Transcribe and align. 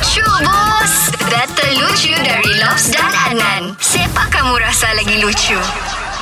Lucu 0.00 0.24
bos 0.24 1.12
Data 1.28 1.66
lucu 1.76 2.08
dari 2.16 2.56
Lobs 2.56 2.88
dan 2.88 3.12
Anan 3.28 3.76
Siapa 3.76 4.32
kamu 4.32 4.56
rasa 4.56 4.96
lagi 4.96 5.20
lucu? 5.20 5.60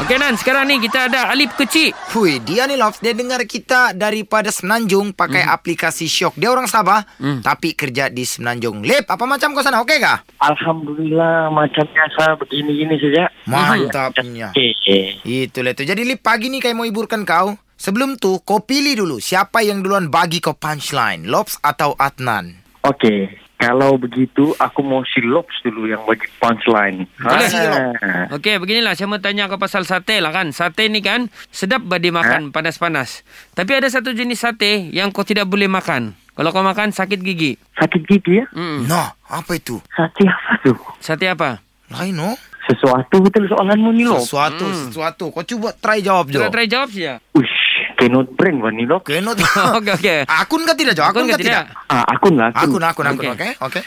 Okey 0.02 0.18
Nan, 0.18 0.34
sekarang 0.34 0.66
ni 0.66 0.82
kita 0.82 1.06
ada 1.06 1.30
Alip 1.30 1.54
Kecil. 1.54 1.94
Hui, 2.10 2.42
dia 2.42 2.66
ni 2.66 2.74
Lobs, 2.74 2.98
dia 2.98 3.14
dengar 3.14 3.38
kita 3.46 3.94
daripada 3.94 4.50
Semenanjung 4.50 5.14
pakai 5.14 5.46
Hmm. 5.46 5.54
aplikasi 5.54 6.10
Syok. 6.10 6.34
Dia 6.34 6.50
orang 6.50 6.66
Sabah, 6.66 7.06
tapi 7.38 7.78
kerja 7.78 8.10
di 8.10 8.26
Semenanjung. 8.26 8.82
Lip, 8.82 9.06
apa 9.06 9.22
macam 9.22 9.54
kau 9.54 9.62
sana? 9.62 9.78
Okey 9.78 10.02
kah? 10.02 10.26
Alhamdulillah 10.42 11.46
macam 11.48 11.86
biasa 11.86 12.34
begini-gini 12.34 12.98
saja. 12.98 13.30
Mantapnya. 13.46 14.50
Okey. 14.50 15.22
Itulah 15.22 15.70
itu. 15.70 15.86
Jadi 15.86 16.02
Lip, 16.02 16.18
pagi 16.18 16.50
ni 16.50 16.58
kayak 16.58 16.74
mau 16.74 16.82
hiburkan 16.82 17.22
kau. 17.22 17.54
Sebelum 17.74 18.18
tu, 18.18 18.42
kau 18.42 18.58
pilih 18.58 18.98
dulu 18.98 19.22
siapa 19.22 19.62
yang 19.62 19.86
duluan 19.86 20.10
bagi 20.10 20.42
kau 20.42 20.58
punchline. 20.58 21.30
Lobs 21.30 21.62
atau 21.62 21.94
Adnan? 21.94 22.58
Okey. 22.82 23.46
Kalau 23.58 23.98
begitu 23.98 24.54
aku 24.54 24.86
mau 24.86 25.02
si 25.02 25.18
Lobs 25.18 25.50
dulu 25.66 25.90
yang 25.90 26.06
bagi 26.06 26.30
punchline. 26.38 27.10
Boleh. 27.18 27.50
Ah. 27.98 28.30
Okey, 28.38 28.62
beginilah 28.62 28.94
saya 28.94 29.10
mau 29.10 29.18
tanya 29.18 29.50
kau 29.50 29.58
pasal 29.58 29.82
sate 29.82 30.22
lah 30.22 30.30
kan. 30.30 30.54
Sate 30.54 30.86
ni 30.86 31.02
kan 31.02 31.26
sedap 31.50 31.82
bah 31.82 31.98
dimakan 31.98 32.54
panas-panas. 32.54 33.26
Tapi 33.58 33.74
ada 33.74 33.90
satu 33.90 34.14
jenis 34.14 34.46
sate 34.46 34.94
yang 34.94 35.10
kau 35.10 35.26
tidak 35.26 35.50
boleh 35.50 35.66
makan. 35.66 36.14
Kalau 36.38 36.54
kau 36.54 36.62
makan 36.62 36.94
sakit 36.94 37.18
gigi. 37.18 37.58
Sakit 37.74 38.06
gigi 38.06 38.38
ya? 38.38 38.46
Hmm. 38.54 38.86
Nah, 38.86 39.18
apa 39.26 39.58
itu? 39.58 39.82
Sakit 39.90 40.26
apa 40.30 40.52
tu? 40.62 40.78
Sate 41.02 41.26
apa? 41.26 41.58
Lain 41.90 42.14
oh. 42.22 42.38
Sesuatu 42.68 43.18
betul 43.24 43.50
soalanmu 43.50 43.90
ni 43.90 44.06
Lobs. 44.06 44.28
Sesuatu, 44.28 44.70
sesuatu. 44.70 45.34
Kau 45.34 45.42
cuba 45.42 45.74
try 45.74 45.98
jawab 45.98 46.30
Jo. 46.30 46.46
Kita 46.46 46.54
try 46.54 46.70
jawab 46.70 46.94
saja. 46.94 47.18
Uish, 47.34 47.57
cannot 47.98 48.30
brain 48.38 48.62
wah 48.62 48.70
ni 48.70 48.86
Lobs. 48.86 49.10
Kenot. 49.10 49.34
Okey, 49.82 49.92
okey. 49.98 50.18
Akun 50.30 50.62
kah 50.62 50.78
tidak 50.78 50.94
Jo? 50.94 51.02
Akun, 51.10 51.26
Akun 51.26 51.34
ke 51.34 51.42
tidak? 51.42 51.66
tidak? 51.66 51.90
Ah, 51.90 52.04
akun 52.06 52.34
lah. 52.38 52.50
Akun, 52.54 52.78
akun, 52.78 53.04
akun. 53.10 53.26
Okey. 53.34 53.34
Okey, 53.34 53.52
okey. 53.58 53.82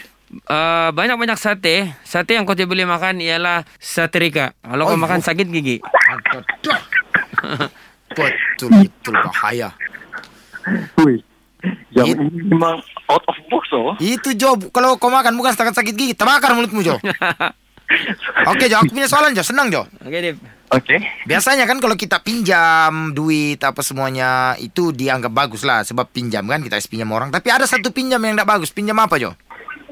Uh, 0.47 0.91
banyak-banyak 0.95 1.35
sate. 1.39 1.91
Sate 2.07 2.35
yang 2.35 2.47
kau 2.47 2.55
tidak 2.55 2.71
boleh 2.71 2.87
makan 2.87 3.19
ialah 3.23 3.63
sate 3.79 4.19
rika. 4.19 4.55
Kalau 4.63 4.87
kau 4.87 4.99
makan 4.99 5.19
oh. 5.19 5.25
sakit 5.25 5.47
gigi. 5.47 5.77
Betul, 8.11 8.69
betul 8.75 9.15
bahaya. 9.15 9.71
Hui. 10.99 11.23
Yang 11.95 12.07
It- 12.11 12.19
ini 12.19 12.41
memang 12.51 12.83
out 13.07 13.23
of 13.23 13.37
box 13.47 13.71
oh. 13.71 13.95
Itu 14.03 14.35
Jo, 14.35 14.59
kalau 14.73 14.99
kau 14.99 15.07
makan 15.07 15.37
bukan 15.39 15.55
setakat 15.55 15.79
sakit 15.79 15.95
gigi, 15.95 16.11
terbakar 16.11 16.51
mulutmu 16.51 16.83
Jo. 16.83 16.99
Oke 18.51 18.67
Jo, 18.67 18.83
aku 18.83 18.91
punya 18.91 19.07
soalan 19.07 19.31
Jo, 19.31 19.47
senang 19.47 19.71
Jo. 19.71 19.87
Okey, 20.03 20.19
Dip. 20.19 20.37
Okey. 20.71 21.27
Biasanya 21.27 21.67
kan 21.67 21.83
kalau 21.83 21.99
kita 21.99 22.23
pinjam 22.23 23.11
duit 23.11 23.59
apa 23.59 23.83
semuanya 23.83 24.55
itu 24.55 24.95
dianggap 24.95 25.31
bagus 25.35 25.67
lah 25.67 25.83
sebab 25.83 26.07
pinjam 26.07 26.47
kan 26.47 26.63
kita 26.63 26.79
pinjam 26.87 27.11
orang. 27.11 27.27
Tapi 27.27 27.51
ada 27.51 27.67
satu 27.67 27.91
pinjam 27.91 28.23
yang 28.23 28.39
tidak 28.39 28.47
bagus. 28.47 28.71
Pinjam 28.71 28.95
apa 28.95 29.19
Jo? 29.19 29.35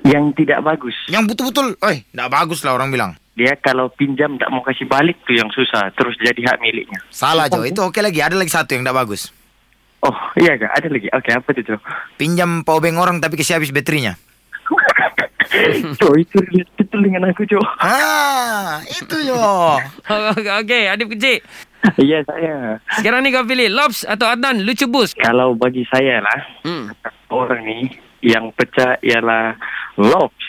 Yang 0.07 0.39
tidak 0.39 0.63
bagus. 0.63 0.95
Yang 1.11 1.35
betul-betul, 1.35 1.75
eh 1.83 2.07
tidak 2.07 2.29
bagus 2.31 2.63
lah 2.63 2.79
orang 2.79 2.95
bilang. 2.95 3.11
Dia 3.35 3.59
kalau 3.59 3.91
pinjam 3.91 4.39
tak 4.39 4.47
mau 4.51 4.63
kasih 4.63 4.87
balik 4.87 5.19
tu 5.27 5.35
yang 5.35 5.51
susah. 5.51 5.91
Terus 5.95 6.15
jadi 6.19 6.39
hak 6.47 6.63
miliknya. 6.63 7.03
Salah 7.11 7.51
Jo, 7.51 7.67
itu 7.67 7.83
oke 7.83 7.99
lagi. 7.99 8.23
Ada 8.23 8.39
lagi 8.39 8.51
satu 8.51 8.75
yang 8.75 8.87
tidak 8.87 9.03
bagus. 9.03 9.35
Oh, 9.99 10.15
iya 10.39 10.55
kak. 10.55 10.71
Ada 10.79 10.87
lagi. 10.87 11.07
Oke, 11.11 11.29
apa 11.35 11.49
tu? 11.51 11.59
Cok? 11.59 11.81
Pinjam 12.15 12.63
powerbank 12.63 12.95
orang 12.95 13.17
tapi 13.19 13.35
kasih 13.35 13.59
habis 13.59 13.75
baterainya. 13.75 14.15
Cok, 15.99 16.13
itu 16.15 16.35
relate 16.39 16.71
betul 16.77 16.99
dengan 17.01 17.25
aku, 17.25 17.41
Cok. 17.43 17.67
Ah, 17.81 18.79
itu 18.85 19.15
Jo. 19.25 19.37
Okey, 20.35 20.45
okay, 20.45 20.83
Adip 20.87 21.09
kecil. 21.09 21.41
Iya, 21.95 22.21
saya. 22.27 22.77
Sekarang 22.99 23.23
ni 23.23 23.31
kau 23.31 23.47
pilih 23.47 23.71
Lobs 23.71 24.03
atau 24.03 24.27
Adnan 24.27 24.61
lucu 24.61 24.85
bus. 24.85 25.15
Kalau 25.15 25.55
bagi 25.55 25.87
saya 25.87 26.19
lah, 26.19 26.39
Hmm. 26.61 26.91
orang 27.31 27.63
ni 27.63 27.79
yang 28.19 28.51
pecah 28.51 28.99
ialah 28.99 29.55
Lobs. 29.95 30.48